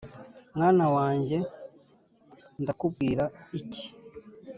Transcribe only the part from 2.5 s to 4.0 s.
ndakubwira iki?